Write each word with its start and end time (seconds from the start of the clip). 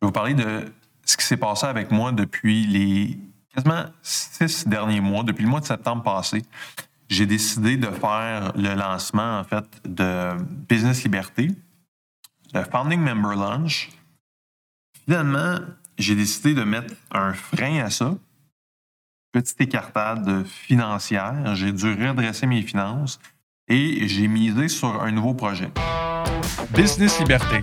je 0.00 0.06
vais 0.06 0.08
vous 0.08 0.12
parler 0.12 0.34
de 0.34 0.72
ce 1.04 1.16
qui 1.16 1.24
s'est 1.24 1.36
passé 1.36 1.66
avec 1.66 1.90
moi 1.90 2.12
depuis 2.12 2.66
les 2.66 3.18
quasiment 3.54 3.86
six 4.02 4.68
derniers 4.68 5.00
mois, 5.00 5.24
depuis 5.24 5.42
le 5.42 5.48
mois 5.48 5.60
de 5.60 5.64
septembre 5.66 6.04
passé. 6.04 6.44
J'ai 7.08 7.26
décidé 7.26 7.76
de 7.76 7.86
faire 7.86 8.52
le 8.54 8.74
lancement, 8.74 9.40
en 9.40 9.44
fait, 9.44 9.64
de 9.84 10.36
Business 10.68 11.02
Liberté, 11.02 11.50
le 12.54 12.62
Founding 12.64 13.00
Member 13.00 13.34
Launch. 13.34 13.90
Finalement, 15.04 15.58
j'ai 15.98 16.14
décidé 16.14 16.54
de 16.54 16.62
mettre 16.62 16.94
un 17.10 17.32
frein 17.32 17.80
à 17.80 17.90
ça. 17.90 18.14
Petite 19.32 19.60
écartade 19.60 20.44
financière. 20.46 21.54
J'ai 21.56 21.72
dû 21.72 21.92
redresser 21.92 22.46
mes 22.46 22.62
finances 22.62 23.18
et 23.66 24.06
j'ai 24.06 24.28
misé 24.28 24.68
sur 24.68 25.02
un 25.02 25.10
nouveau 25.10 25.34
projet. 25.34 25.70
Business 26.70 27.18
Liberté, 27.18 27.62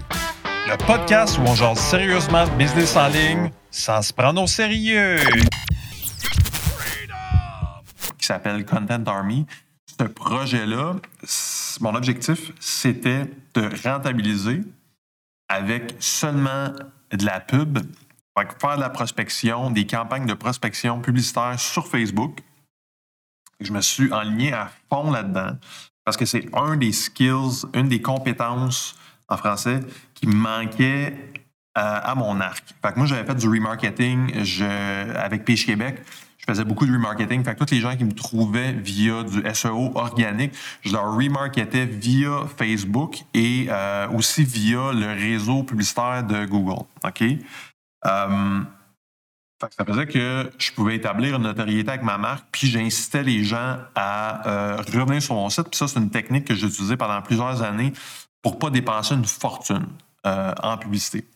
le 0.68 0.78
podcast 0.78 1.38
où 1.38 1.42
on 1.42 1.54
jase 1.54 1.80
sérieusement 1.80 2.48
business 2.58 2.96
en 2.96 3.08
ligne 3.08 3.52
sans 3.70 4.02
se 4.02 4.12
prendre 4.12 4.42
au 4.42 4.48
sérieux. 4.48 5.20
qui 8.18 8.26
s'appelle 8.26 8.66
Content 8.66 9.04
Army. 9.06 9.46
Ce 10.00 10.04
projet-là, 10.04 10.96
mon 11.82 11.94
objectif, 11.94 12.52
c'était 12.60 13.26
de 13.54 13.70
rentabiliser 13.88 14.62
avec 15.48 15.96
seulement 16.00 16.72
de 17.12 17.26
la 17.26 17.40
pub, 17.40 17.78
faire 18.60 18.76
de 18.76 18.82
la 18.82 18.90
prospection, 18.90 19.70
des 19.70 19.86
campagnes 19.86 20.26
de 20.26 20.34
prospection 20.34 21.00
publicitaire 21.00 21.60
sur 21.60 21.88
Facebook. 21.88 22.40
Je 23.60 23.72
me 23.72 23.82
suis 23.82 24.12
enligné 24.12 24.54
à 24.54 24.72
fond 24.90 25.12
là-dedans 25.12 25.58
parce 26.04 26.18
que 26.18 26.26
c'est 26.26 26.50
un 26.54 26.76
des 26.76 26.92
skills, 26.92 27.66
une 27.76 27.88
des 27.88 28.02
compétences 28.02 28.96
en 29.30 29.38
français 29.38 29.82
qui 30.16 30.28
me 30.28 30.36
manquait 30.36 31.14
euh, 31.78 32.00
à 32.04 32.16
mon 32.16 32.40
arc. 32.40 32.64
Fait 32.82 32.94
que 32.94 32.98
moi, 32.98 33.06
j'avais 33.06 33.26
fait 33.26 33.36
du 33.36 33.50
remarketing 33.50 34.34
avec 35.14 35.44
Pêche 35.44 35.66
Québec. 35.66 36.02
Je 36.38 36.46
faisais 36.46 36.64
beaucoup 36.64 36.86
de 36.86 36.94
remarketing. 36.94 37.44
Fait 37.44 37.54
que 37.54 37.66
tous 37.66 37.74
les 37.74 37.82
gens 37.82 37.98
qui 37.98 38.06
me 38.06 38.14
trouvaient 38.14 38.72
via 38.72 39.24
du 39.24 39.44
SEO 39.54 39.92
organique, 39.96 40.54
je 40.84 40.94
leur 40.94 41.14
remarketais 41.14 41.86
via 41.86 42.46
Facebook 42.58 43.18
et 43.34 43.68
euh, 43.70 44.08
aussi 44.12 44.46
via 44.46 44.94
le 44.94 45.08
réseau 45.08 45.64
publicitaire 45.64 46.24
de 46.24 46.46
Google. 46.46 46.86
OK? 47.04 47.24
Euh, 48.06 48.62
fait 49.62 49.74
ça 49.78 49.84
faisait 49.84 50.08
que 50.08 50.50
je 50.58 50.72
pouvais 50.72 50.96
établir 50.96 51.36
une 51.36 51.44
notoriété 51.44 51.90
avec 51.90 52.04
ma 52.04 52.18
marque, 52.18 52.46
puis 52.54 52.68
j'incitais 52.68 53.24
les 53.24 53.44
gens 53.44 53.80
à 53.96 54.80
revenir 54.94 55.22
sur 55.22 55.36
mon 55.36 55.50
site. 55.50 55.68
Puis 55.70 55.78
ça, 55.78 55.90
c'est 55.90 56.00
une 56.00 56.10
technique 56.10 56.46
que 56.46 56.56
j'ai 56.56 56.68
utilisée 56.68 56.96
pendant 56.96 57.22
plusieurs 57.22 57.62
années 57.64 57.92
pour 58.42 58.60
pas 58.60 58.70
dépenser 58.70 59.16
une 59.16 59.26
fortune 59.26 59.88
euh, 60.26 60.54
en 60.62 60.78
publicité. 60.78 61.28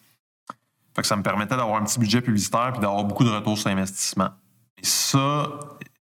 Fait 0.96 1.02
que 1.02 1.08
ça 1.08 1.16
me 1.16 1.24
permettait 1.24 1.56
d'avoir 1.56 1.82
un 1.82 1.86
petit 1.86 2.00
budget 2.00 2.22
publicitaire 2.22 2.72
puis 2.74 2.82
d'avoir 2.82 3.04
beaucoup 3.04 3.24
de 3.24 3.30
retours 3.30 3.58
sur 3.58 3.70
investissement. 3.70 4.30
Et 4.78 4.86
ça, 4.86 5.50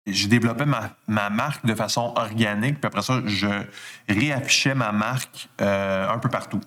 j'ai 0.06 0.28
développé 0.28 0.64
ma, 0.64 0.90
ma 1.06 1.30
marque 1.30 1.66
de 1.66 1.74
façon 1.74 2.12
organique, 2.16 2.80
puis 2.80 2.86
après 2.86 3.02
ça, 3.02 3.20
je 3.24 3.64
réaffichais 4.08 4.74
ma 4.74 4.92
marque 4.92 5.48
euh, 5.60 6.08
un 6.08 6.18
peu 6.18 6.28
partout 6.28 6.60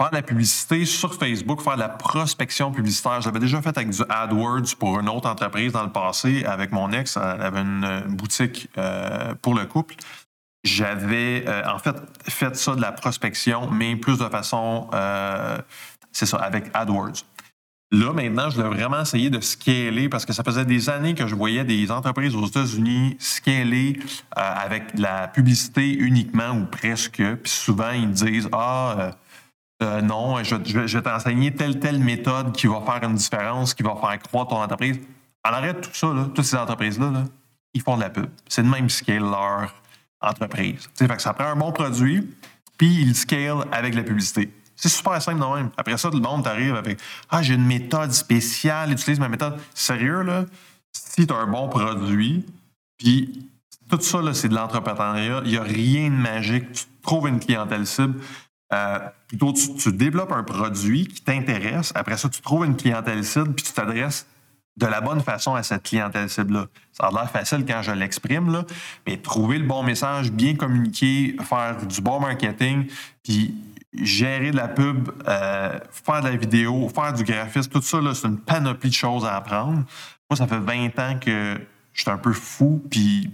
faire 0.00 0.10
de 0.10 0.16
la 0.16 0.22
publicité 0.22 0.84
sur 0.84 1.12
Facebook, 1.14 1.60
faire 1.60 1.74
de 1.74 1.80
la 1.80 1.88
prospection 1.88 2.70
publicitaire. 2.70 3.20
J'avais 3.20 3.40
déjà 3.40 3.60
fait 3.60 3.76
avec 3.76 3.90
du 3.90 4.02
AdWords 4.08 4.76
pour 4.78 5.00
une 5.00 5.08
autre 5.08 5.28
entreprise 5.28 5.72
dans 5.72 5.82
le 5.82 5.90
passé 5.90 6.44
avec 6.44 6.70
mon 6.70 6.92
ex. 6.92 7.16
Elle 7.16 7.42
avait 7.42 7.60
une 7.60 8.04
boutique 8.08 8.70
euh, 8.78 9.34
pour 9.42 9.54
le 9.54 9.66
couple. 9.66 9.96
J'avais 10.64 11.44
euh, 11.46 11.62
en 11.70 11.78
fait 11.78 11.96
fait 12.28 12.56
ça 12.56 12.74
de 12.74 12.80
la 12.80 12.92
prospection, 12.92 13.70
mais 13.70 13.96
plus 13.96 14.18
de 14.18 14.28
façon, 14.28 14.88
euh, 14.92 15.58
c'est 16.12 16.26
ça, 16.26 16.38
avec 16.38 16.70
AdWords. 16.74 17.24
Là, 17.90 18.12
maintenant, 18.12 18.50
je 18.50 18.56
dois 18.56 18.68
vraiment 18.68 19.00
essayer 19.00 19.30
de 19.30 19.40
scaler 19.40 20.10
parce 20.10 20.26
que 20.26 20.34
ça 20.34 20.44
faisait 20.44 20.66
des 20.66 20.90
années 20.90 21.14
que 21.14 21.26
je 21.26 21.34
voyais 21.34 21.64
des 21.64 21.90
entreprises 21.90 22.34
aux 22.34 22.46
États-Unis 22.46 23.16
scaler 23.18 23.98
euh, 24.36 24.40
avec 24.42 24.96
de 24.96 25.02
la 25.02 25.28
publicité 25.28 25.94
uniquement 25.94 26.50
ou 26.50 26.66
presque. 26.66 27.22
Puis 27.22 27.50
souvent, 27.50 27.90
ils 27.90 28.08
me 28.08 28.12
disent 28.12 28.48
Ah, 28.52 29.12
non, 30.02 30.42
je, 30.42 30.56
vais- 30.56 31.02
t'enseigner 31.02 31.54
telle, 31.54 31.78
telle 31.78 32.00
méthode 32.00 32.52
qui 32.52 32.66
va 32.66 32.82
faire 32.84 33.08
une 33.08 33.14
différence, 33.14 33.72
qui 33.74 33.84
va 33.84 33.94
faire 33.94 34.18
croître 34.18 34.50
ton 34.50 34.60
entreprise. 34.60 34.98
En 35.48 35.52
arrêt 35.52 35.72
de 35.72 35.80
tout 35.80 35.90
ça, 35.94 36.08
toutes 36.34 36.44
ces 36.44 36.56
entreprises-là, 36.56 37.10
là, 37.10 37.24
ils 37.72 37.80
font 37.80 37.96
de 37.96 38.02
la 38.02 38.10
pub. 38.10 38.26
C'est 38.48 38.62
le 38.62 38.68
même 38.68 38.88
scale 38.90 39.20
leur 39.20 39.72
entreprise. 40.20 40.88
Fait 40.96 41.08
que 41.08 41.22
ça 41.22 41.32
prend 41.32 41.46
un 41.46 41.56
bon 41.56 41.72
produit, 41.72 42.28
puis 42.76 43.02
ils 43.02 43.14
scale 43.14 43.64
avec 43.72 43.94
la 43.94 44.02
publicité. 44.02 44.52
C'est 44.76 44.88
super 44.88 45.20
simple 45.20 45.40
de 45.40 45.56
même. 45.56 45.70
Après 45.76 45.96
ça, 45.98 46.08
tout 46.08 46.16
le 46.16 46.22
monde 46.22 46.44
t'arrive 46.44 46.76
avec 46.76 47.00
Ah, 47.30 47.42
j'ai 47.42 47.54
une 47.54 47.66
méthode 47.66 48.12
spéciale, 48.12 48.92
utilise 48.92 49.18
ma 49.18 49.28
méthode. 49.28 49.58
Sérieux, 49.74 50.22
là, 50.22 50.44
si 50.92 51.26
tu 51.26 51.34
as 51.34 51.36
un 51.36 51.48
bon 51.48 51.68
produit, 51.68 52.46
puis 52.96 53.48
tout 53.90 54.00
ça, 54.00 54.18
c'est 54.34 54.48
de 54.48 54.54
l'entrepreneuriat. 54.54 55.42
Il 55.44 55.50
n'y 55.50 55.56
a 55.56 55.62
rien 55.62 56.10
de 56.10 56.14
magique. 56.14 56.72
Tu 56.72 56.84
trouves 57.02 57.28
une 57.28 57.40
clientèle 57.40 57.86
cible. 57.86 58.20
Euh, 58.72 58.98
plutôt, 59.26 59.52
tu 59.52 59.92
développes 59.92 60.32
un 60.32 60.44
produit 60.44 61.06
qui 61.08 61.22
t'intéresse. 61.22 61.92
Après 61.94 62.16
ça, 62.16 62.28
tu 62.28 62.40
trouves 62.40 62.64
une 62.64 62.76
clientèle 62.76 63.24
cible, 63.24 63.54
puis 63.54 63.64
tu 63.64 63.72
t'adresses 63.72 64.26
de 64.76 64.86
la 64.86 65.00
bonne 65.00 65.20
façon 65.20 65.54
à 65.54 65.62
cette 65.62 65.82
clientèle 65.82 66.30
cible-là. 66.30 66.66
Ça 66.98 67.08
a 67.08 67.10
l'air 67.12 67.30
facile 67.30 67.64
quand 67.64 67.82
je 67.82 67.92
l'exprime, 67.92 68.64
mais 69.06 69.16
trouver 69.18 69.58
le 69.58 69.66
bon 69.66 69.82
message, 69.82 70.32
bien 70.32 70.54
communiquer, 70.54 71.36
faire 71.42 71.76
du 71.86 72.00
bon 72.00 72.18
marketing, 72.18 72.86
puis 73.22 73.54
gérer 73.92 74.50
de 74.50 74.56
la 74.56 74.68
pub, 74.68 75.10
euh, 75.26 75.78
faire 75.90 76.22
de 76.22 76.28
la 76.28 76.36
vidéo, 76.36 76.88
faire 76.88 77.12
du 77.12 77.24
graphisme, 77.24 77.70
tout 77.70 77.82
ça, 77.82 77.98
c'est 78.14 78.26
une 78.26 78.38
panoplie 78.38 78.90
de 78.90 78.94
choses 78.94 79.24
à 79.24 79.36
apprendre. 79.36 79.84
Moi, 80.30 80.36
ça 80.36 80.46
fait 80.46 80.58
20 80.58 80.98
ans 80.98 81.18
que 81.18 81.60
je 81.92 82.02
suis 82.02 82.10
un 82.10 82.18
peu 82.18 82.32
fou, 82.32 82.82
puis 82.90 83.30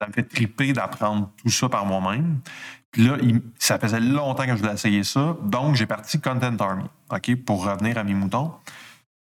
ça 0.00 0.08
me 0.08 0.12
fait 0.12 0.22
triper 0.22 0.72
d'apprendre 0.72 1.30
tout 1.42 1.50
ça 1.50 1.68
par 1.68 1.84
moi-même. 1.84 2.40
Puis 2.90 3.04
là, 3.04 3.16
ça 3.58 3.78
faisait 3.78 4.00
longtemps 4.00 4.44
que 4.44 4.50
je 4.50 4.56
voulais 4.56 4.74
essayer 4.74 5.02
ça. 5.02 5.36
Donc, 5.42 5.76
j'ai 5.76 5.86
parti 5.86 6.20
Content 6.20 6.56
Army, 6.58 6.84
OK, 7.10 7.36
pour 7.44 7.64
revenir 7.64 7.98
à 7.98 8.04
mes 8.04 8.14
moutons. 8.14 8.52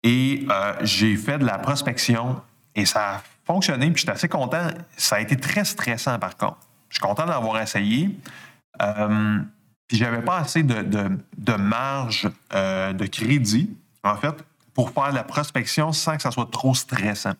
Et 0.04 0.46
euh, 0.48 0.74
j'ai 0.82 1.16
fait 1.16 1.38
de 1.38 1.44
la 1.44 1.58
prospection 1.58 2.40
et 2.74 2.86
ça 2.86 3.16
a 3.16 3.22
fonctionné. 3.44 3.90
Puis 3.90 4.00
j'étais 4.00 4.12
assez 4.12 4.28
content. 4.28 4.68
Ça 4.96 5.16
a 5.16 5.20
été 5.20 5.36
très 5.36 5.64
stressant, 5.64 6.18
par 6.18 6.36
contre. 6.36 6.58
Je 6.88 6.96
suis 6.96 7.02
content 7.02 7.26
d'avoir 7.26 7.60
essayé. 7.60 8.10
Euh, 8.82 9.38
puis 9.86 9.96
j'avais 9.96 10.22
pas 10.22 10.38
assez 10.38 10.62
de, 10.62 10.82
de- 10.82 11.54
marge 11.54 12.28
euh, 12.54 12.92
de 12.92 13.06
crédit, 13.06 13.76
en 14.04 14.16
fait, 14.16 14.34
pour 14.74 14.90
faire 14.90 15.12
la 15.12 15.24
prospection 15.24 15.92
sans 15.92 16.16
que 16.16 16.22
ça 16.22 16.30
soit 16.30 16.50
trop 16.50 16.74
stressant. 16.74 17.34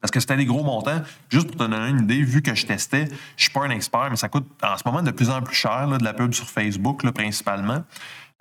Parce 0.00 0.10
que 0.10 0.20
c'était 0.20 0.36
des 0.36 0.44
gros 0.44 0.62
montants. 0.62 1.00
Juste 1.30 1.46
pour 1.46 1.56
te 1.56 1.62
donner 1.70 1.88
une 1.88 2.00
idée, 2.00 2.22
vu 2.22 2.42
que 2.42 2.54
je 2.54 2.66
testais, 2.66 3.08
je 3.36 3.44
suis 3.44 3.52
pas 3.52 3.64
un 3.64 3.70
expert, 3.70 4.08
mais 4.10 4.16
ça 4.16 4.28
coûte 4.28 4.46
en 4.62 4.76
ce 4.76 4.82
moment 4.84 5.02
de 5.02 5.10
plus 5.10 5.30
en 5.30 5.40
plus 5.40 5.54
cher, 5.54 5.88
de 5.88 6.04
la 6.04 6.12
pub 6.12 6.34
sur 6.34 6.48
Facebook, 6.48 7.10
principalement. 7.12 7.82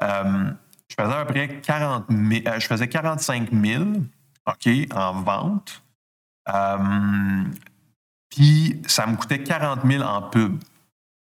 Euh, 0.02 0.52
je 0.90 0.96
faisais 1.02 1.16
à 1.16 1.26
peu 1.26 1.34
près 1.34 1.62
40 1.62 2.06
000, 2.10 2.42
euh, 2.48 2.60
je 2.60 2.68
faisais 2.68 2.88
45 2.90 3.50
000 3.52 3.84
OK, 4.46 4.70
en 4.94 5.22
vente. 5.22 5.84
Euh, 6.50 7.44
Puis 8.30 8.82
ça 8.88 9.06
me 9.06 9.16
coûtait 9.16 9.44
40 9.44 9.82
000 9.86 10.04
en 10.04 10.24
pub. 10.24 10.62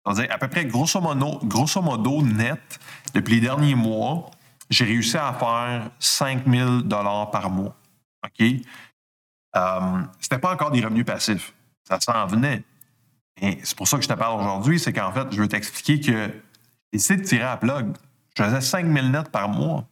C'est-à-dire, 0.05 0.33
à 0.33 0.37
peu 0.37 0.47
près, 0.47 0.65
grosso 0.65 0.99
modo, 0.99 2.21
net, 2.23 2.79
depuis 3.13 3.35
les 3.35 3.41
derniers 3.41 3.75
mois, 3.75 4.31
j'ai 4.69 4.85
réussi 4.85 5.17
à 5.17 5.33
faire 5.33 5.91
5 5.99 6.47
000 6.47 6.81
par 7.31 7.49
mois. 7.49 7.75
OK? 8.25 8.45
Euh, 9.55 10.01
c'était 10.19 10.39
pas 10.39 10.53
encore 10.53 10.71
des 10.71 10.81
revenus 10.83 11.05
passifs. 11.05 11.53
Ça 11.87 11.99
s'en 11.99 12.25
venait. 12.25 12.63
Et 13.41 13.59
c'est 13.63 13.75
pour 13.75 13.87
ça 13.87 13.97
que 13.97 14.03
je 14.03 14.09
te 14.09 14.13
parle 14.13 14.39
aujourd'hui, 14.39 14.79
c'est 14.79 14.93
qu'en 14.93 15.11
fait, 15.11 15.27
je 15.31 15.41
veux 15.41 15.47
t'expliquer 15.47 15.99
que 15.99 16.11
j'ai 16.11 16.41
décidé 16.93 17.21
de 17.21 17.27
tirer 17.27 17.43
à 17.43 17.57
plug. 17.57 17.95
Je 18.37 18.43
faisais 18.43 18.61
5 18.61 18.85
000 18.85 19.07
nets 19.07 19.29
par 19.29 19.49
mois. 19.49 19.85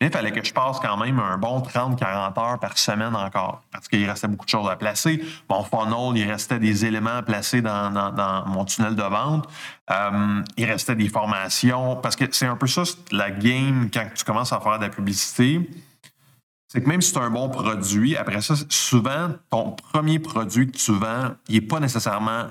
Il 0.00 0.10
fallait 0.10 0.30
que 0.30 0.44
je 0.44 0.52
passe 0.52 0.78
quand 0.78 0.96
même 0.96 1.18
un 1.18 1.36
bon 1.38 1.58
30-40 1.60 2.38
heures 2.38 2.58
par 2.60 2.78
semaine 2.78 3.16
encore, 3.16 3.62
parce 3.72 3.88
qu'il 3.88 4.08
restait 4.08 4.28
beaucoup 4.28 4.44
de 4.44 4.50
choses 4.50 4.68
à 4.70 4.76
placer. 4.76 5.24
Mon 5.50 5.64
funnel, 5.64 6.16
il 6.16 6.30
restait 6.30 6.60
des 6.60 6.84
éléments 6.84 7.16
à 7.16 7.22
placer 7.22 7.62
dans, 7.62 7.90
dans- 7.90 8.12
dans 8.12 8.46
mon 8.46 8.64
tunnel 8.64 8.94
de 8.94 9.02
vente. 9.02 9.48
Euh, 9.90 10.42
il 10.56 10.64
restait 10.66 10.94
des 10.94 11.08
formations, 11.08 11.96
parce 11.96 12.14
que 12.14 12.24
c'est 12.30 12.46
un 12.46 12.54
peu 12.56 12.68
ça, 12.68 12.82
la 13.10 13.32
game, 13.32 13.88
quand 13.92 14.06
tu 14.14 14.24
commences 14.24 14.52
à 14.52 14.60
faire 14.60 14.78
de 14.78 14.84
la 14.84 14.90
publicité 14.90 15.68
c'est 16.70 16.82
que 16.82 16.88
même 16.90 17.00
si 17.00 17.14
tu 17.14 17.18
as 17.18 17.22
un 17.22 17.30
bon 17.30 17.48
produit, 17.48 18.14
après 18.14 18.42
ça, 18.42 18.52
souvent, 18.68 19.30
ton 19.48 19.70
premier 19.72 20.18
produit 20.18 20.70
que 20.70 20.76
tu 20.76 20.92
vends, 20.92 21.30
il 21.48 21.54
n'est 21.54 21.60
pas 21.62 21.80
nécessairement 21.80 22.44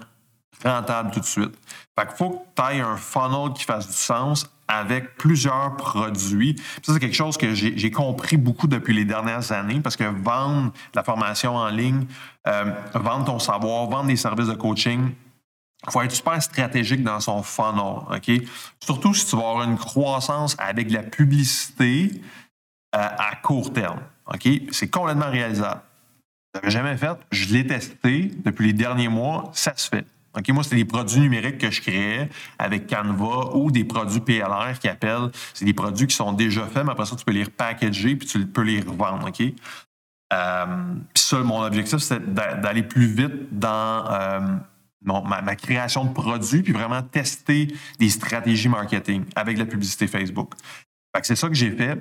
rentable 0.66 1.12
tout 1.12 1.20
de 1.20 1.26
suite. 1.26 1.56
Fait 1.96 2.08
qu'il 2.08 2.16
faut 2.18 2.30
que 2.32 2.38
tu 2.56 2.62
ailles 2.68 2.82
un 2.82 2.98
funnel 2.98 3.54
qui 3.54 3.64
fasse 3.64 3.86
du 3.86 3.94
sens 3.94 4.50
avec 4.68 5.16
plusieurs 5.16 5.76
produits. 5.78 6.56
Ça, 6.84 6.94
c'est 6.94 7.00
quelque 7.00 7.16
chose 7.16 7.38
que 7.38 7.54
j'ai 7.54 7.92
compris 7.92 8.38
beaucoup 8.38 8.68
depuis 8.68 8.94
les 8.94 9.06
dernières 9.06 9.52
années 9.52 9.80
parce 9.80 9.96
que 9.96 10.04
vendre 10.04 10.74
la 10.94 11.04
formation 11.04 11.56
en 11.56 11.70
ligne, 11.70 12.06
euh, 12.48 12.74
vendre 12.94 13.26
ton 13.26 13.40
savoir, 13.40 13.88
vendre 13.88 14.08
des 14.08 14.18
services 14.18 14.48
de 14.48 14.56
coaching, 14.56 15.12
Il 15.86 15.92
faut 15.92 16.02
être 16.02 16.12
super 16.12 16.42
stratégique 16.42 17.04
dans 17.04 17.20
son 17.20 17.44
funnel, 17.44 18.02
OK? 18.12 18.32
Surtout 18.80 19.14
si 19.14 19.26
tu 19.26 19.36
vas 19.36 19.50
avoir 19.50 19.64
une 19.64 19.78
croissance 19.78 20.56
avec 20.60 20.88
de 20.88 20.94
la 20.94 21.04
publicité 21.04 22.12
euh, 22.96 23.00
à 23.00 23.36
court 23.36 23.72
terme? 23.72 24.00
C'est 24.72 24.90
complètement 24.90 25.30
réalisable. 25.30 25.82
Je 26.54 26.60
l'avais 26.60 26.72
jamais 26.72 26.98
fait. 26.98 27.18
Je 27.32 27.54
l'ai 27.54 27.66
testé 27.66 28.32
depuis 28.44 28.68
les 28.68 28.74
derniers 28.74 29.08
mois. 29.08 29.52
Ça 29.54 29.74
se 29.76 29.88
fait. 29.88 30.06
Moi, 30.50 30.64
c'est 30.64 30.76
des 30.76 30.86
produits 30.86 31.20
numériques 31.20 31.58
que 31.58 31.72
je 31.72 31.82
créais 31.82 32.30
avec 32.60 32.88
Canva 32.88 33.56
ou 33.56 33.72
des 33.72 33.84
produits 33.84 34.22
PLR 34.22 34.80
qui 34.80 34.88
appellent. 34.88 35.30
C'est 35.54 35.66
des 35.66 35.74
produits 35.74 36.08
qui 36.08 36.16
sont 36.16 36.32
déjà 36.34 36.66
faits, 36.66 36.84
mais 36.86 36.92
après 36.92 37.06
ça, 37.06 37.16
tu 37.16 37.26
peux 37.26 37.32
les 37.32 37.44
repackager 37.44 38.16
puis 38.16 38.28
tu 38.28 38.46
peux 38.46 38.62
les 38.62 38.82
revendre. 38.82 39.30
Euh, 40.34 40.66
puis 41.14 41.24
ça, 41.24 41.38
mon 41.40 41.62
objectif, 41.62 42.00
c'est 42.00 42.34
d'aller 42.34 42.84
plus 42.84 43.08
vite 43.08 43.48
dans 43.52 44.06
euh, 44.12 44.40
ma, 45.04 45.56
création 45.56 46.06
de 46.06 46.14
produits 46.14 46.64
puis 46.64 46.74
vraiment 46.74 47.02
tester 47.02 47.74
des 48.00 48.10
stratégies 48.10 48.70
marketing 48.70 49.26
avec 49.36 49.58
la 49.58 49.66
publicité 49.66 50.08
Facebook. 50.08 50.54
C'est 51.24 51.36
ça 51.36 51.48
que 51.48 51.56
j'ai 51.56 51.72
fait. 51.72 51.98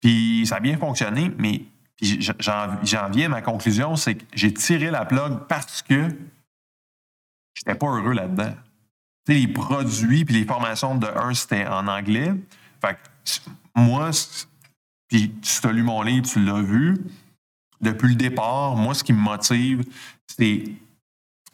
Puis 0.00 0.44
ça 0.46 0.56
a 0.56 0.60
bien 0.60 0.78
fonctionné, 0.78 1.30
mais 1.38 1.62
j'en 2.00 3.10
viens 3.10 3.26
à 3.26 3.28
ma 3.28 3.42
conclusion, 3.42 3.96
c'est 3.96 4.14
que 4.14 4.24
j'ai 4.34 4.54
tiré 4.54 4.90
la 4.90 5.04
plug 5.04 5.40
parce 5.48 5.82
que 5.82 6.08
j'étais 7.58 7.74
pas 7.74 7.86
heureux 7.86 8.12
là-dedans. 8.12 8.54
Tu 9.26 9.34
sais, 9.34 9.38
les 9.40 9.48
produits 9.48 10.24
puis 10.24 10.34
les 10.34 10.44
formations 10.44 10.94
de 10.94 11.06
un, 11.06 11.34
c'était 11.34 11.66
en 11.66 11.86
anglais. 11.88 12.32
Fait 12.80 12.94
que 12.94 13.50
moi, 13.74 14.10
puis 15.08 15.32
tu 15.40 15.66
as 15.66 15.72
lu 15.72 15.82
mon 15.82 16.02
livre, 16.02 16.26
tu 16.26 16.44
l'as 16.44 16.62
vu. 16.62 16.96
Depuis 17.80 18.08
le 18.08 18.14
départ, 18.14 18.76
moi, 18.76 18.94
ce 18.94 19.04
qui 19.04 19.12
me 19.12 19.20
motive, 19.20 19.84
c'est 20.26 20.64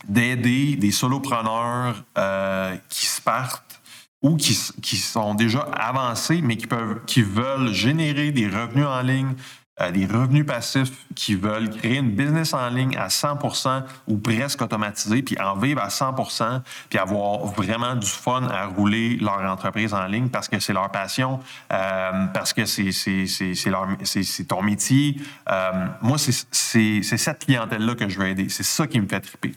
d'aider 0.06 0.76
des 0.76 0.90
solopreneurs 0.90 2.04
euh, 2.18 2.76
qui 2.88 3.06
se 3.06 3.20
partent 3.20 3.80
ou 4.22 4.36
qui, 4.36 4.58
qui, 4.82 4.96
sont 4.96 5.34
déjà 5.34 5.60
avancés, 5.60 6.40
mais 6.42 6.56
qui, 6.56 6.66
peuvent, 6.66 7.04
qui 7.04 7.22
veulent 7.22 7.72
générer 7.72 8.32
des 8.32 8.48
revenus 8.48 8.86
en 8.86 9.02
ligne, 9.02 9.34
euh, 9.81 9.91
des 9.91 10.06
revenus 10.06 10.47
passifs 10.47 10.93
qui 11.17 11.35
veulent 11.35 11.69
créer 11.69 11.97
une 11.97 12.12
business 12.12 12.55
en 12.55 12.69
ligne 12.69 12.97
à 12.97 13.09
100% 13.09 13.82
ou 14.06 14.19
presque 14.19 14.62
automatisé, 14.62 15.21
puis 15.21 15.37
en 15.41 15.56
vivre 15.56 15.82
à 15.82 15.91
100 15.91 16.15
puis 16.88 16.97
avoir 16.97 17.44
vraiment 17.47 17.97
du 17.97 18.06
fun 18.06 18.44
à 18.44 18.67
rouler 18.67 19.17
leur 19.17 19.41
entreprise 19.41 19.93
en 19.93 20.06
ligne 20.06 20.29
parce 20.29 20.47
que 20.47 20.61
c'est 20.61 20.73
leur 20.73 20.93
passion, 20.93 21.41
euh, 21.73 22.26
parce 22.32 22.53
que 22.53 22.67
c'est, 22.67 24.44
ton 24.47 24.62
métier. 24.62 25.17
Euh, 25.50 25.87
moi, 26.03 26.19
c'est, 26.19 27.03
cette 27.03 27.44
clientèle-là 27.44 27.97
que 27.97 28.09
je 28.09 28.17
veux 28.17 28.29
aider. 28.29 28.49
C'est 28.50 28.62
ça 28.62 28.87
qui 28.87 29.00
me 29.00 29.09
fait 29.09 29.23
triper. 29.23 29.55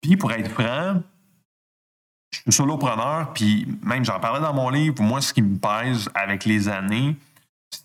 Puis, 0.00 0.16
pour 0.16 0.32
être 0.32 0.50
franc, 0.50 1.02
je 2.30 2.40
suis 2.40 2.52
solopreneur, 2.52 3.34
puis 3.34 3.68
même 3.82 4.06
j'en 4.06 4.20
parlais 4.20 4.40
dans 4.40 4.54
mon 4.54 4.70
livre, 4.70 5.02
moi, 5.02 5.20
ce 5.20 5.34
qui 5.34 5.42
me 5.42 5.58
pèse 5.58 6.08
avec 6.14 6.46
les 6.46 6.70
années, 6.70 7.14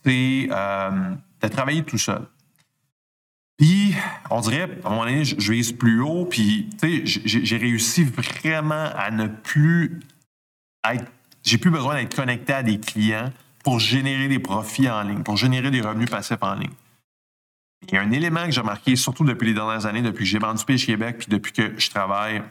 c'est 0.06 0.48
de 1.42 1.48
travailler 1.48 1.84
tout 1.84 1.98
seul. 1.98 2.28
Puis, 3.58 3.94
on 4.30 4.40
dirait, 4.40 4.70
à 4.84 4.88
un 4.88 4.90
moment 4.92 5.04
donné, 5.04 5.26
je, 5.26 5.52
vise 5.52 5.74
plus 5.74 6.02
haut, 6.02 6.26
puis, 6.26 6.70
tu 6.82 7.06
sais, 7.06 7.22
j'ai 7.26 7.58
réussi 7.58 8.06
vraiment 8.06 8.90
à 8.96 9.12
ne 9.12 9.28
plus 9.28 10.00
être. 10.90 11.12
J'ai 11.44 11.58
plus 11.58 11.72
besoin 11.72 11.96
d'être 11.96 12.16
connecté 12.16 12.54
à 12.54 12.64
des 12.64 12.80
clients 12.80 13.32
pour 13.64 13.80
générer 13.80 14.30
des 14.30 14.40
profits 14.40 14.90
en 14.90 15.04
ligne, 15.04 15.24
pour 15.24 15.36
générer 15.36 15.72
des 15.72 15.82
revenus 15.82 16.10
passifs 16.10 16.42
en 16.42 16.54
ligne. 16.54 16.72
Il 17.88 17.96
y 17.96 17.98
a 17.98 18.02
un 18.02 18.12
élément 18.12 18.46
que 18.46 18.52
j'ai 18.52 18.62
remarqué, 18.62 18.96
surtout 18.96 19.26
depuis 19.26 19.48
les 19.48 19.54
dernières 19.54 19.86
années, 19.86 20.02
depuis 20.02 20.24
que 20.24 20.30
j'ai 20.30 20.40
vendu 20.40 20.64
Pêche 20.64 20.86
Québec, 20.86 21.18
puis 21.20 21.28
depuis 21.30 21.52
que 21.52 21.78
je 21.78 21.90
travaille 21.90 22.42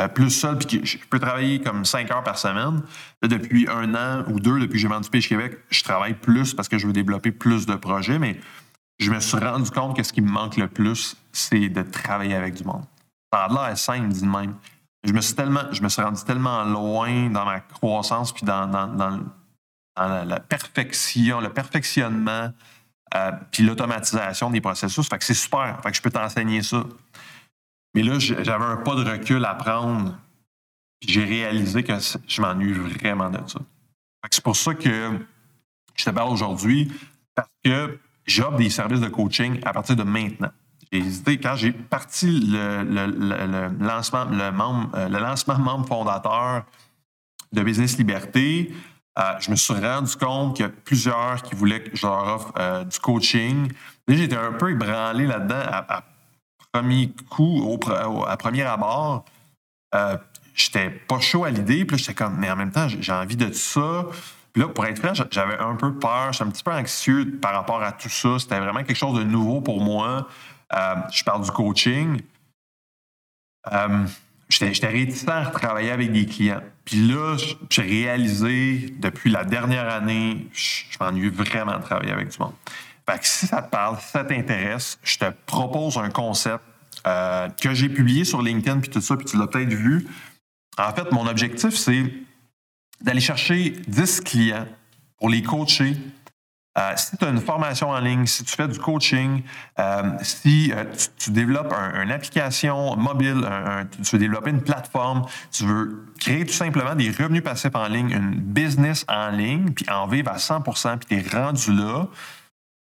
euh, 0.00 0.08
plus 0.08 0.30
seul, 0.30 0.58
puis 0.58 0.84
je 0.84 0.98
peux 1.08 1.20
travailler 1.20 1.60
comme 1.60 1.84
cinq 1.84 2.10
heures 2.10 2.24
par 2.24 2.36
semaine. 2.36 2.82
depuis 3.22 3.68
un 3.68 3.94
an 3.94 4.24
ou 4.28 4.40
deux, 4.40 4.58
depuis 4.58 4.74
que 4.74 4.78
j'ai 4.78 4.88
vendu 4.88 5.08
Pêche 5.08 5.28
Québec, 5.28 5.58
je 5.70 5.84
travaille 5.84 6.14
plus 6.14 6.52
parce 6.52 6.68
que 6.68 6.78
je 6.78 6.86
veux 6.86 6.92
développer 6.92 7.30
plus 7.30 7.64
de 7.66 7.74
projets, 7.74 8.18
mais 8.18 8.40
je 8.98 9.10
me 9.10 9.20
suis 9.20 9.38
rendu 9.38 9.70
compte 9.70 9.96
que 9.96 10.02
ce 10.02 10.12
qui 10.12 10.20
me 10.20 10.30
manque 10.30 10.56
le 10.56 10.68
plus, 10.68 11.16
c'est 11.32 11.68
de 11.68 11.82
travailler 11.82 12.34
avec 12.34 12.54
du 12.54 12.64
monde. 12.64 12.84
Ça 13.32 13.44
a 13.44 13.48
l'air 13.48 13.78
simple, 13.78 14.08
dit 14.08 14.26
même. 14.26 14.54
Je 15.04 15.12
me 15.12 15.20
suis 15.20 15.34
tellement, 15.34 15.70
je 15.70 15.82
me 15.82 15.88
suis 15.88 16.02
rendu 16.02 16.22
tellement 16.24 16.64
loin 16.64 17.28
dans 17.28 17.44
ma 17.44 17.60
croissance 17.60 18.32
puis 18.32 18.44
dans, 18.44 18.66
dans, 18.66 19.20
la, 19.96 20.40
perfection, 20.40 21.40
le 21.40 21.50
perfectionnement, 21.50 22.50
euh, 23.14 23.32
puis 23.52 23.62
l'automatisation 23.62 24.50
des 24.50 24.60
processus. 24.60 25.08
Fait 25.08 25.18
que 25.18 25.24
c'est 25.24 25.34
super. 25.34 25.78
Fait 25.82 25.90
que 25.90 25.96
je 25.96 26.02
peux 26.02 26.10
t'enseigner 26.10 26.62
ça. 26.62 26.82
Mais 27.94 28.02
là, 28.02 28.18
j'avais 28.18 28.64
un 28.64 28.76
pas 28.76 28.96
de 28.96 29.08
recul 29.08 29.44
à 29.44 29.54
prendre. 29.54 30.18
J'ai 31.00 31.24
réalisé 31.24 31.82
que 31.82 31.92
je 32.26 32.40
m'ennuie 32.40 32.72
vraiment 32.72 33.30
de 33.30 33.38
ça. 33.46 33.60
C'est 34.30 34.42
pour 34.42 34.56
ça 34.56 34.74
que 34.74 35.10
je 35.94 36.04
te 36.04 36.10
parle 36.10 36.30
aujourd'hui, 36.30 36.92
parce 37.34 37.48
que 37.64 37.98
j'offre 38.26 38.56
des 38.56 38.70
services 38.70 39.00
de 39.00 39.08
coaching 39.08 39.60
à 39.64 39.72
partir 39.72 39.96
de 39.96 40.02
maintenant. 40.02 40.50
J'ai 40.90 40.98
hésité 40.98 41.38
quand 41.38 41.56
j'ai 41.56 41.72
parti 41.72 42.30
le, 42.30 43.76
lancement, 43.80 44.24
le, 44.24 44.50
membre, 44.50 44.90
euh, 44.94 45.08
le 45.08 45.18
lancement 45.18 45.58
membre 45.58 45.86
fondateur 45.86 46.64
de 47.52 47.62
Business 47.62 47.98
Liberté. 47.98 48.72
Euh, 49.18 49.22
je 49.38 49.50
me 49.50 49.56
suis 49.56 49.74
rendu 49.74 50.16
compte 50.16 50.56
qu'il 50.56 50.64
y 50.64 50.68
a 50.68 50.72
plusieurs 50.72 51.42
qui 51.42 51.54
voulaient 51.54 51.82
que 51.82 51.96
je 51.96 52.06
leur 52.06 52.26
offre 52.34 52.52
euh, 52.58 52.84
du 52.84 52.98
coaching. 52.98 53.70
J'étais 54.08 54.36
un 54.36 54.52
peu 54.52 54.70
ébranlé 54.70 55.26
là-dedans 55.26 55.62
à 55.66 56.04
premier 56.74 57.12
coup, 57.30 57.62
au, 57.62 58.24
à 58.26 58.36
premier 58.36 58.62
abord, 58.62 59.24
euh, 59.94 60.16
j'étais 60.54 60.90
pas 60.90 61.20
chaud 61.20 61.44
à 61.44 61.50
l'idée. 61.50 61.84
Puis 61.84 61.98
j'étais 61.98 62.14
comme, 62.14 62.36
mais 62.38 62.50
en 62.50 62.56
même 62.56 62.72
temps, 62.72 62.88
j'ai 62.88 63.12
envie 63.12 63.36
de 63.36 63.52
ça. 63.52 64.06
Puis 64.52 64.62
là, 64.62 64.68
pour 64.68 64.84
être 64.86 64.98
franc, 64.98 65.24
j'avais 65.30 65.58
un 65.58 65.76
peu 65.76 65.94
peur, 65.94 66.32
j'étais 66.32 66.44
un 66.44 66.50
petit 66.50 66.62
peu 66.62 66.72
anxieux 66.72 67.38
par 67.40 67.52
rapport 67.52 67.82
à 67.82 67.92
tout 67.92 68.08
ça. 68.08 68.38
C'était 68.38 68.58
vraiment 68.58 68.82
quelque 68.82 68.96
chose 68.96 69.18
de 69.18 69.24
nouveau 69.24 69.60
pour 69.60 69.80
moi. 69.80 70.28
Euh, 70.72 70.94
je 71.12 71.22
parle 71.22 71.44
du 71.44 71.50
coaching. 71.50 72.20
Euh, 73.72 74.06
j'étais 74.48 74.88
réticent 74.88 75.28
à 75.28 75.46
travailler 75.46 75.92
avec 75.92 76.12
des 76.12 76.26
clients. 76.26 76.62
Puis 76.84 77.06
là, 77.08 77.36
j'ai 77.70 77.82
réalisé 77.82 78.94
depuis 78.98 79.30
la 79.30 79.44
dernière 79.44 79.88
année, 79.92 80.46
je, 80.52 80.84
je 80.90 80.98
m'ennuie 81.00 81.30
vraiment 81.30 81.78
de 81.78 81.82
travailler 81.82 82.12
avec 82.12 82.28
du 82.28 82.38
monde. 82.38 82.52
Fait 83.08 83.18
que 83.18 83.26
si 83.26 83.46
ça 83.46 83.60
te 83.60 83.70
parle, 83.70 83.98
si 84.00 84.10
ça 84.10 84.24
t'intéresse, 84.24 84.98
je 85.02 85.18
te 85.18 85.30
propose 85.46 85.98
un 85.98 86.10
concept 86.10 86.62
euh, 87.06 87.48
que 87.60 87.74
j'ai 87.74 87.90
publié 87.90 88.24
sur 88.24 88.40
LinkedIn 88.40 88.80
puis 88.80 88.90
tout 88.90 89.00
ça, 89.00 89.16
puis 89.16 89.26
tu 89.26 89.36
l'as 89.36 89.46
peut-être 89.46 89.74
vu. 89.74 90.06
En 90.78 90.92
fait, 90.94 91.12
mon 91.12 91.26
objectif, 91.26 91.76
c'est 91.76 92.10
d'aller 93.02 93.20
chercher 93.20 93.76
10 93.86 94.22
clients 94.22 94.66
pour 95.18 95.28
les 95.28 95.42
coacher. 95.42 95.96
Euh, 96.76 96.92
si 96.96 97.16
tu 97.16 97.24
as 97.24 97.28
une 97.28 97.40
formation 97.40 97.90
en 97.90 98.00
ligne, 98.00 98.26
si 98.26 98.42
tu 98.42 98.56
fais 98.56 98.66
du 98.66 98.78
coaching, 98.78 99.42
euh, 99.78 100.02
si 100.22 100.72
tu, 101.18 101.30
développes 101.30 101.72
une 102.02 102.10
application 102.10 102.96
mobile, 102.96 103.46
tu 104.02 104.16
veux 104.16 104.18
développer 104.18 104.50
une 104.50 104.62
plateforme, 104.62 105.26
tu 105.52 105.64
veux 105.64 106.06
créer 106.18 106.46
tout 106.46 106.54
simplement 106.54 106.94
des 106.94 107.10
revenus 107.10 107.44
passifs 107.44 107.74
en 107.74 107.86
ligne, 107.86 108.10
une 108.10 108.40
business 108.40 109.04
en 109.08 109.28
ligne, 109.28 109.70
puis 109.72 109.86
en 109.90 110.08
vivre 110.08 110.32
à 110.32 110.38
100 110.38 110.62
puis 110.62 111.06
tu 111.06 111.14
es 111.16 111.38
rendu 111.38 111.72
là, 111.74 112.08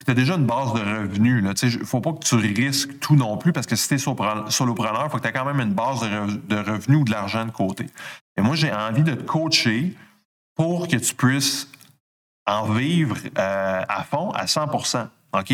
tu 0.06 0.12
as 0.12 0.14
déjà 0.14 0.36
une 0.36 0.46
base 0.46 0.74
de 0.74 0.80
revenus. 0.80 1.44
Il 1.62 1.80
ne 1.80 1.86
faut 1.86 2.02
pas 2.02 2.14
que 2.14 2.20
tu 2.20 2.36
risques 2.36 3.00
tout 3.00 3.16
non 3.16 3.38
plus 3.38 3.52
parce 3.52 3.68
que 3.68 3.76
si 3.76 3.88
tu 3.88 3.96
es 3.96 3.98
solopreneur, 3.98 5.04
il 5.06 5.10
faut 5.10 5.18
que 5.18 5.22
tu 5.22 5.28
aies 5.28 5.34
quand 5.34 5.46
même 5.46 5.60
une 5.60 5.74
base 5.74 6.02
de, 6.02 6.56
revenus 6.56 7.00
ou 7.00 7.04
de 7.04 7.12
l'argent 7.12 7.46
de 7.46 7.52
côté. 7.52 7.88
Et 8.38 8.42
moi, 8.42 8.56
j'ai 8.56 8.72
envie 8.72 9.04
de 9.04 9.14
te 9.14 9.24
coacher 9.24 9.96
pour 10.56 10.88
que 10.88 10.96
tu 10.96 11.14
puisses 11.14 11.70
en 12.46 12.72
vivre 12.72 13.18
euh, 13.38 13.84
à 13.88 14.04
fond, 14.04 14.32
à 14.32 14.46
100% 14.46 15.08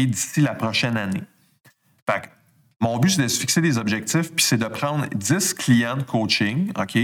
d'ici 0.06 0.42
la 0.42 0.54
prochaine 0.54 0.96
année. 0.96 1.24
Fait 2.10 2.30
mon 2.82 2.98
but, 3.00 3.10
c'est 3.10 3.24
de 3.24 3.28
se 3.28 3.40
fixer 3.40 3.62
des 3.62 3.78
objectifs, 3.78 4.32
puis 4.34 4.46
c'est 4.46 4.58
de 4.58 4.66
prendre 4.66 5.08
10 5.16 5.54
clients 5.54 5.98
de 5.98 6.04
coaching. 6.04 6.72
OK? 6.78 6.98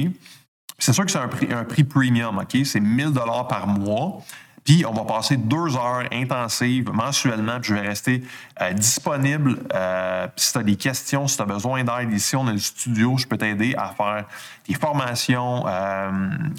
C'est 0.78 0.94
sûr 0.94 1.06
que 1.06 1.12
c'est 1.12 1.20
un 1.20 1.28
prix, 1.28 1.52
un 1.52 1.64
prix 1.64 1.84
premium. 1.84 2.38
OK? 2.38 2.58
C'est 2.66 2.80
1000 2.80 3.14
par 3.50 3.68
mois. 3.68 4.22
Puis 4.64 4.86
on 4.86 4.94
va 4.94 5.06
passer 5.06 5.38
deux 5.38 5.76
heures 5.76 6.04
intensives 6.12 6.92
mensuellement, 6.92 7.60
puis 7.60 7.70
je 7.70 7.74
vais 7.74 7.88
rester 7.88 8.24
euh, 8.62 8.74
disponible. 8.74 9.58
Euh, 9.74 10.28
si 10.36 10.54
tu 10.54 10.60
as 10.60 10.64
des 10.64 10.76
questions, 10.76 11.28
si 11.28 11.38
tu 11.38 11.42
as 11.42 11.46
besoin 11.46 11.84
d'aide 11.84 12.12
ici, 12.12 12.36
on 12.36 12.48
a 12.48 12.52
le 12.52 12.60
studio, 12.60 13.18
je 13.18 13.26
peux 13.26 13.38
t'aider 13.38 13.74
à 13.76 13.90
faire 13.90 14.26
des 14.68 14.76
formations. 14.76 15.66
Euh, 15.68 16.12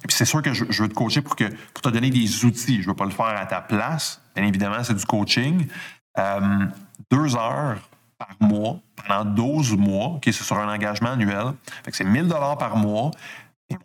puis 0.03 0.17
c'est 0.17 0.25
sûr 0.25 0.43
que 0.43 0.53
je, 0.53 0.65
veux 0.83 0.89
te 0.89 0.95
coacher 0.95 1.23
pour, 1.23 1.37
que, 1.37 1.45
pour 1.73 1.83
te 1.83 1.89
donner 1.89 2.11
des 2.11 2.45
outils. 2.45 2.77
Je 2.77 2.83
ne 2.83 2.87
veux 2.87 2.97
pas 2.97 3.05
le 3.05 3.11
faire 3.11 3.37
à 3.39 3.47
ta 3.47 3.61
place. 3.61 4.21
Bien 4.35 4.45
évidemment, 4.45 4.83
c'est 4.83 4.95
du 4.95 5.07
coaching. 5.07 5.67
deux 7.11 7.37
heures 7.37 7.79
par 8.19 8.37
mois 8.41 8.79
pendant 8.97 9.25
12 9.25 9.77
mois. 9.77 10.07
OK, 10.07 10.23
c'est 10.25 10.33
sur 10.33 10.59
un 10.59 10.73
engagement 10.73 11.13
annuel. 11.13 11.53
Fait 11.85 11.91
que 11.91 11.97
c'est 11.97 12.05
1000 12.05 12.29
par 12.59 12.77
mois. 12.77 13.11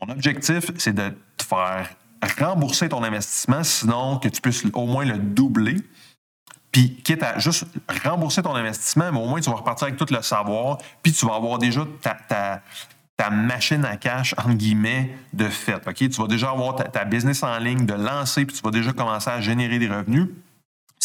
Mon 0.02 0.12
objectif, 0.12 0.72
c'est 0.78 0.94
de 0.94 1.14
te 1.38 1.44
faire 1.44 1.90
rembourser 2.40 2.90
ton 2.90 3.04
investissement, 3.04 3.64
sinon 3.64 4.18
que 4.18 4.30
tu 4.30 4.42
puisses 4.42 4.64
au 4.74 4.86
moins 4.86 5.06
le 5.06 5.18
doubler. 5.18 5.78
Puis, 6.72 6.96
quitte 6.96 7.24
à 7.24 7.40
juste 7.40 7.66
rembourser 8.04 8.42
ton 8.44 8.54
investissement, 8.54 9.12
mais 9.12 9.20
au 9.20 9.26
moins 9.26 9.40
tu 9.40 9.50
vas 9.50 9.56
repartir 9.56 9.88
avec 9.88 9.98
tout 9.98 10.14
le 10.14 10.22
savoir, 10.22 10.78
puis 11.02 11.12
tu 11.12 11.26
vas 11.26 11.36
avoir 11.36 11.58
déjà 11.58 11.82
ta, 12.02 12.62
ta 13.18 13.30
machine 13.32 13.84
à 13.84 13.98
cash, 13.98 14.36
entre 14.38 14.54
guillemets, 14.54 15.18
de 15.34 15.50
fait. 15.50 15.82
Tu 15.94 16.10
vas 16.10 16.28
déjà 16.28 16.52
avoir 16.52 16.76
ta 16.76 17.04
business 17.04 17.42
en 17.42 17.58
ligne 17.58 17.86
de 17.86 17.94
lancer, 17.94 18.46
puis 18.46 18.56
tu 18.56 18.62
vas 18.62 18.72
déjà 18.72 18.94
commencer 18.94 19.30
à 19.30 19.42
générer 19.42 19.80
des 19.80 19.88
revenus. 19.88 20.28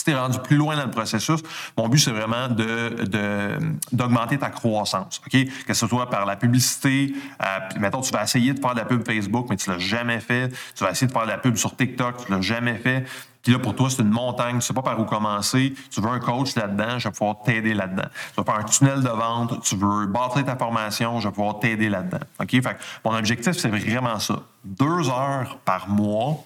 Si 0.02 0.06
tu 0.06 0.10
es 0.10 0.18
rendu 0.18 0.40
plus 0.40 0.56
loin 0.56 0.74
dans 0.74 0.82
le 0.82 0.90
processus, 0.90 1.44
mon 1.78 1.88
but, 1.88 1.98
c'est 1.98 2.10
vraiment 2.10 2.48
de, 2.48 3.56
d'augmenter 3.92 4.36
ta 4.36 4.50
croissance. 4.50 5.22
Que 5.30 5.74
ce 5.74 5.86
soit 5.86 6.10
par 6.10 6.26
la 6.26 6.34
publicité. 6.34 7.14
Euh, 7.40 7.46
mettons, 7.78 8.00
tu 8.00 8.10
vas 8.10 8.24
essayer 8.24 8.52
de 8.52 8.58
faire 8.58 8.74
de 8.74 8.80
la 8.80 8.84
pub 8.84 9.06
Facebook, 9.06 9.46
mais 9.48 9.54
tu 9.54 9.70
l'as 9.70 9.78
jamais 9.78 10.18
fait. 10.18 10.52
Tu 10.74 10.82
vas 10.82 10.90
essayer 10.90 11.06
de 11.06 11.12
faire 11.12 11.22
de 11.22 11.28
la 11.28 11.38
pub 11.38 11.54
sur 11.54 11.76
TikTok, 11.76 12.26
tu 12.26 12.32
l'as 12.32 12.40
jamais 12.40 12.74
fait. 12.78 13.06
Puis 13.44 13.52
là, 13.52 13.60
pour 13.60 13.76
toi, 13.76 13.90
c'est 13.90 14.02
une 14.02 14.10
montagne, 14.10 14.56
tu 14.56 14.62
sais 14.62 14.74
pas 14.74 14.82
par 14.82 14.98
où 14.98 15.04
commencer. 15.04 15.72
Tu 15.92 16.00
veux 16.00 16.08
un 16.08 16.18
coach 16.18 16.56
là-dedans, 16.56 16.98
je 16.98 17.06
vais 17.06 17.12
pouvoir 17.12 17.40
t'aider 17.44 17.72
là-dedans. 17.72 18.08
Tu 18.34 18.40
veux 18.40 18.44
faire 18.44 18.58
un 18.58 18.64
tunnel 18.64 19.02
de 19.02 19.08
vente, 19.08 19.62
tu 19.62 19.76
veux 19.76 20.06
bâtir 20.06 20.44
ta 20.44 20.56
formation, 20.56 21.20
je 21.20 21.28
vais 21.28 21.34
pouvoir 21.34 21.60
t'aider 21.60 21.88
là-dedans. 21.88 22.18
Fait 22.40 22.76
mon 23.04 23.14
objectif, 23.14 23.52
c'est 23.52 23.68
vraiment 23.68 24.18
ça. 24.18 24.40
Deux 24.64 25.08
heures 25.08 25.58
par 25.64 25.88
mois, 25.88 26.38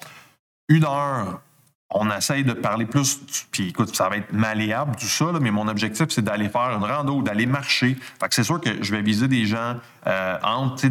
une 0.68 0.84
heure 0.84 1.40
on 1.90 2.10
essaye 2.10 2.42
de 2.44 2.52
parler 2.52 2.84
plus, 2.84 3.20
puis 3.52 3.68
écoute, 3.68 3.94
ça 3.94 4.08
va 4.08 4.16
être 4.16 4.32
malléable, 4.32 4.96
tout 4.96 5.06
ça, 5.06 5.26
mais 5.40 5.50
mon 5.50 5.68
objectif, 5.68 6.06
c'est 6.10 6.22
d'aller 6.22 6.48
faire 6.48 6.76
une 6.76 6.84
rando, 6.84 7.22
d'aller 7.22 7.46
marcher. 7.46 7.96
Fait 8.20 8.28
que 8.28 8.34
c'est 8.34 8.44
sûr 8.44 8.60
que 8.60 8.82
je 8.82 8.90
vais 8.92 9.02
viser 9.02 9.28
des 9.28 9.46
gens 9.46 9.76
euh, 10.06 10.38
entre, 10.42 10.86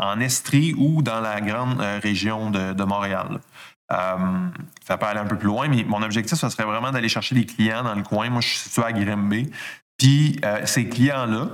en 0.00 0.20
Estrie 0.20 0.74
ou 0.78 1.02
dans 1.02 1.20
la 1.20 1.40
grande 1.40 1.80
euh, 1.80 2.00
région 2.02 2.50
de, 2.50 2.72
de 2.72 2.84
Montréal. 2.84 3.40
Euh, 3.90 4.16
ça 4.86 4.98
peut 4.98 5.06
aller 5.06 5.20
un 5.20 5.26
peu 5.26 5.36
plus 5.36 5.46
loin, 5.46 5.68
mais 5.68 5.84
mon 5.84 6.02
objectif, 6.02 6.38
ce 6.38 6.48
serait 6.48 6.64
vraiment 6.64 6.90
d'aller 6.90 7.08
chercher 7.08 7.34
des 7.34 7.46
clients 7.46 7.82
dans 7.82 7.94
le 7.94 8.02
coin. 8.02 8.28
Moi, 8.30 8.40
je 8.40 8.48
suis 8.48 8.58
situé 8.58 8.84
à 8.84 8.92
Grimby. 8.92 9.50
Puis 9.98 10.40
euh, 10.44 10.64
ces 10.64 10.88
clients-là, 10.88 11.48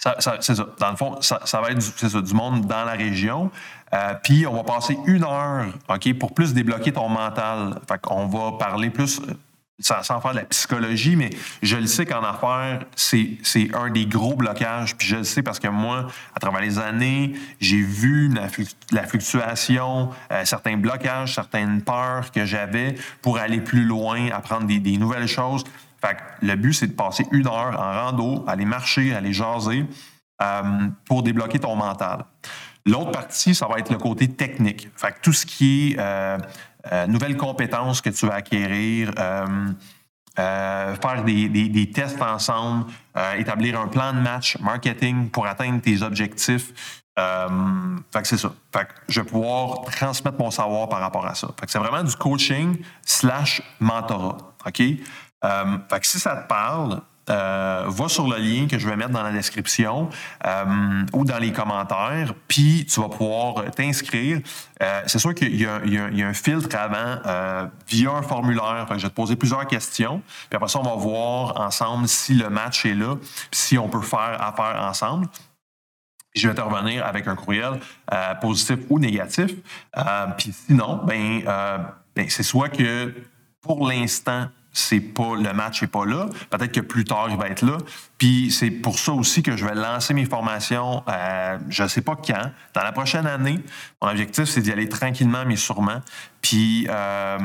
c'est 0.00 0.54
ça. 0.54 0.66
Dans 0.78 0.90
le 0.90 0.96
fond, 0.96 1.20
ça, 1.20 1.60
va 1.60 1.70
être 1.70 1.78
du, 1.78 2.22
du 2.22 2.34
monde 2.34 2.66
dans 2.66 2.84
la 2.84 2.92
région. 2.92 3.50
Euh, 3.92 4.14
puis 4.22 4.46
on 4.46 4.54
va 4.54 4.62
passer 4.62 4.96
une 5.06 5.24
heure, 5.24 5.66
OK, 5.88 6.18
pour 6.18 6.32
plus 6.32 6.54
débloquer 6.54 6.92
ton 6.92 7.08
mental. 7.08 7.78
Fait 7.88 8.00
qu'on 8.00 8.26
va 8.26 8.52
parler 8.58 8.88
plus 8.88 9.20
euh, 9.20 9.34
sans, 9.80 10.20
faire 10.20 10.30
de 10.30 10.36
la 10.36 10.44
psychologie, 10.44 11.16
mais 11.16 11.30
je 11.62 11.76
le 11.76 11.86
sais 11.86 12.06
qu'en 12.06 12.22
affaires, 12.22 12.84
c'est, 12.94 13.38
un 13.74 13.90
des 13.90 14.06
gros 14.06 14.36
blocages. 14.36 14.96
Puis 14.96 15.08
je 15.08 15.16
le 15.16 15.24
sais 15.24 15.42
parce 15.42 15.58
que 15.58 15.68
moi, 15.68 16.06
à 16.34 16.40
travers 16.40 16.60
les 16.60 16.78
années, 16.78 17.34
j'ai 17.60 17.82
vu 17.82 18.32
la, 18.92 19.06
fluctuation, 19.06 20.10
euh, 20.32 20.44
certains 20.44 20.76
blocages, 20.76 21.34
certaines 21.34 21.82
peurs 21.82 22.30
que 22.30 22.44
j'avais 22.44 22.94
pour 23.22 23.38
aller 23.38 23.60
plus 23.60 23.84
loin, 23.84 24.30
apprendre 24.30 24.66
des 24.66 24.96
nouvelles 24.96 25.28
choses. 25.28 25.64
Fait 26.00 26.16
que 26.16 26.46
le 26.46 26.56
but, 26.56 26.72
c'est 26.72 26.86
de 26.86 26.92
passer 26.92 27.26
une 27.30 27.46
heure 27.46 27.78
en 27.78 27.92
rando, 28.04 28.44
aller 28.46 28.64
marcher, 28.64 29.14
aller 29.14 29.32
jaser 29.32 29.86
euh, 30.42 30.88
pour 31.04 31.22
débloquer 31.22 31.58
ton 31.58 31.76
mental. 31.76 32.24
L'autre 32.86 33.10
partie, 33.10 33.54
ça 33.54 33.66
va 33.66 33.78
être 33.78 33.90
le 33.90 33.98
côté 33.98 34.28
technique. 34.28 34.88
Fait 34.96 35.12
que 35.12 35.20
tout 35.20 35.34
ce 35.34 35.44
qui 35.44 35.92
est 35.92 35.98
euh, 35.98 36.38
euh, 36.90 37.06
nouvelles 37.06 37.36
compétences 37.36 38.00
que 38.00 38.08
tu 38.08 38.26
vas 38.26 38.36
acquérir, 38.36 39.12
faire 40.36 41.24
des, 41.24 41.90
tests 41.94 42.22
ensemble, 42.22 42.86
établir 43.36 43.78
un 43.78 43.88
plan 43.88 44.14
de 44.14 44.20
match 44.20 44.56
marketing 44.60 45.28
pour 45.28 45.46
atteindre 45.46 45.82
tes 45.82 46.00
objectifs. 46.00 46.72
fait 47.14 48.22
que 48.22 48.28
c'est 48.28 48.38
ça. 48.38 48.54
Fait 48.74 48.86
que 48.86 48.92
je 49.08 49.20
vais 49.20 49.26
pouvoir 49.26 49.82
transmettre 49.82 50.38
mon 50.38 50.50
savoir 50.50 50.88
par 50.88 51.00
rapport 51.00 51.26
à 51.26 51.34
ça. 51.34 51.48
C'est 51.66 51.78
vraiment 51.78 52.02
du 52.02 52.16
coaching 52.16 52.78
slash 53.04 53.60
mentorat. 53.78 54.38
OK? 54.64 54.82
Euh, 55.44 55.78
si 56.02 56.20
ça 56.20 56.36
te 56.36 56.48
parle, 56.48 57.00
euh, 57.30 57.84
va 57.86 58.08
sur 58.08 58.26
le 58.26 58.38
lien 58.38 58.66
que 58.66 58.78
je 58.78 58.88
vais 58.88 58.96
mettre 58.96 59.10
dans 59.10 59.22
la 59.22 59.30
description 59.30 60.08
euh, 60.46 61.04
ou 61.12 61.24
dans 61.24 61.38
les 61.38 61.52
commentaires, 61.52 62.34
puis 62.48 62.86
tu 62.86 63.00
vas 63.00 63.08
pouvoir 63.08 63.70
t'inscrire. 63.70 64.40
Euh, 64.82 65.02
c'est 65.06 65.18
sûr 65.20 65.34
qu'il 65.34 65.54
y, 65.54 65.66
a 65.66 66.26
un 66.26 66.34
filtre 66.34 66.74
avant 66.76 67.70
via 67.88 68.10
un 68.10 68.22
formulaire. 68.22 68.86
Je 68.90 69.02
vais 69.02 69.08
te 69.08 69.14
poser 69.14 69.36
plusieurs 69.36 69.66
questions, 69.66 70.22
puis 70.48 70.56
après 70.56 70.68
ça, 70.68 70.80
on 70.80 70.82
va 70.82 70.96
voir 70.96 71.60
ensemble 71.60 72.08
si 72.08 72.34
le 72.34 72.50
match 72.50 72.84
est 72.84 72.94
là, 72.94 73.14
si 73.52 73.78
on 73.78 73.88
peut 73.88 74.00
faire 74.00 74.38
affaire 74.40 74.82
ensemble. 74.82 75.28
je 76.34 76.48
vais 76.48 76.54
te 76.54 76.60
revenir 76.60 77.06
avec 77.06 77.28
un 77.28 77.36
courriel 77.36 77.78
positif 78.40 78.78
ou 78.88 78.98
négatif. 78.98 79.52
puis 80.36 80.52
sinon, 80.52 81.00
ben, 81.04 81.42
ben 82.16 82.26
c'est 82.28 82.42
soit 82.42 82.70
que 82.70 83.14
pour 83.60 83.86
l'instant, 83.86 84.48
c'est 84.72 85.00
pas 85.00 85.34
le 85.36 85.52
match 85.52 85.82
n'est 85.82 85.88
pas 85.88 86.04
là. 86.04 86.26
Peut-être 86.50 86.72
que 86.72 86.80
plus 86.80 87.04
tard 87.04 87.26
il 87.30 87.36
va 87.36 87.48
être 87.48 87.62
là. 87.62 87.78
Puis 88.18 88.50
c'est 88.50 88.70
pour 88.70 88.98
ça 88.98 89.12
aussi 89.12 89.42
que 89.42 89.56
je 89.56 89.64
vais 89.64 89.74
lancer 89.74 90.14
mes 90.14 90.26
formations. 90.26 91.02
Euh, 91.08 91.58
je 91.68 91.82
ne 91.82 91.88
sais 91.88 92.02
pas 92.02 92.16
quand. 92.16 92.50
Dans 92.74 92.82
la 92.82 92.92
prochaine 92.92 93.26
année, 93.26 93.58
mon 94.00 94.08
objectif 94.08 94.44
c'est 94.44 94.60
d'y 94.60 94.72
aller 94.72 94.88
tranquillement 94.88 95.44
mais 95.46 95.56
sûrement. 95.56 96.00
Puis 96.40 96.86
euh, 96.88 97.38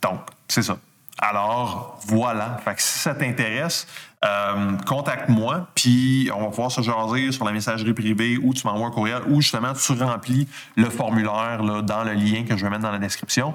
donc 0.00 0.20
c'est 0.48 0.62
ça. 0.62 0.76
Alors 1.18 2.00
voilà. 2.06 2.58
Fait 2.64 2.74
que 2.74 2.82
si 2.82 2.98
ça 2.98 3.14
t'intéresse, 3.14 3.86
euh, 4.24 4.76
contacte-moi, 4.86 5.66
puis 5.74 6.30
on 6.34 6.42
va 6.42 6.46
pouvoir 6.46 6.70
se 6.70 6.80
jaser 6.80 7.32
sur 7.32 7.44
la 7.44 7.52
messagerie 7.52 7.92
privée 7.92 8.38
ou 8.40 8.54
tu 8.54 8.66
m'envoies 8.66 8.86
un 8.86 8.90
courriel 8.90 9.22
ou 9.28 9.40
justement 9.40 9.72
tu 9.72 9.92
remplis 9.92 10.48
le 10.76 10.88
formulaire 10.90 11.62
là, 11.62 11.82
dans 11.82 12.04
le 12.04 12.12
lien 12.12 12.44
que 12.44 12.56
je 12.56 12.62
vais 12.64 12.70
mettre 12.70 12.82
dans 12.82 12.92
la 12.92 12.98
description. 12.98 13.52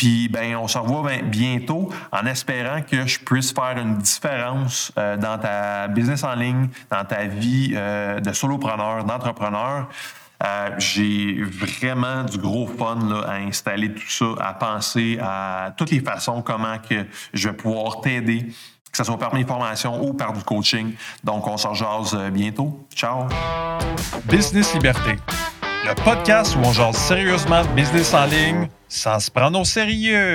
Puis 0.00 0.30
ben, 0.30 0.56
on 0.56 0.66
se 0.66 0.78
revoit 0.78 1.02
ben, 1.02 1.28
bientôt 1.28 1.90
en 2.10 2.24
espérant 2.24 2.80
que 2.80 3.06
je 3.06 3.18
puisse 3.18 3.52
faire 3.52 3.76
une 3.76 3.98
différence 3.98 4.90
euh, 4.96 5.18
dans 5.18 5.36
ta 5.36 5.88
business 5.88 6.24
en 6.24 6.34
ligne, 6.36 6.70
dans 6.90 7.04
ta 7.04 7.26
vie 7.26 7.72
euh, 7.74 8.18
de 8.18 8.32
solopreneur, 8.32 9.04
d'entrepreneur. 9.04 9.90
Euh, 10.42 10.70
j'ai 10.78 11.42
vraiment 11.42 12.24
du 12.24 12.38
gros 12.38 12.66
fun 12.66 12.98
là, 13.10 13.28
à 13.28 13.34
installer 13.34 13.92
tout 13.92 14.08
ça, 14.08 14.24
à 14.40 14.54
penser 14.54 15.18
à 15.20 15.74
toutes 15.76 15.90
les 15.90 16.00
façons 16.00 16.40
comment 16.40 16.78
que 16.78 17.04
je 17.34 17.50
vais 17.50 17.54
pouvoir 17.54 18.00
t'aider, 18.00 18.46
que 18.90 18.96
ce 18.96 19.04
soit 19.04 19.18
par 19.18 19.34
mes 19.34 19.44
formations 19.44 20.02
ou 20.02 20.14
par 20.14 20.32
du 20.32 20.42
coaching. 20.42 20.94
Donc, 21.22 21.46
on 21.46 21.58
se 21.58 21.74
jase 21.74 22.16
bientôt. 22.32 22.86
Ciao! 22.94 23.26
Business 24.24 24.72
Liberté, 24.72 25.16
le 25.84 25.94
podcast 26.04 26.56
où 26.56 26.60
on 26.60 26.72
jase 26.72 26.96
sérieusement 26.96 27.64
business 27.74 28.12
en 28.14 28.26
ligne 28.26 28.68
sans 28.88 29.18
se 29.20 29.30
prendre 29.30 29.58
au 29.60 29.64
sérieux. 29.64 30.34